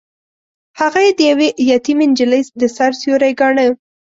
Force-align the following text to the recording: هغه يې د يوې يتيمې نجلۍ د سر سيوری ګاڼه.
هغه 0.79 0.99
يې 1.05 1.11
د 1.17 1.19
يوې 1.31 1.47
يتيمې 1.71 2.05
نجلۍ 2.11 2.41
د 2.61 2.63
سر 2.75 2.91
سيوری 3.01 3.31
ګاڼه. 3.39 3.65